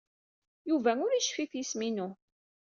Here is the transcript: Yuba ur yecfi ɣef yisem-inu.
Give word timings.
Yuba 0.69 0.91
ur 1.05 1.11
yecfi 1.13 1.43
ɣef 1.43 1.53
yisem-inu. 1.55 2.09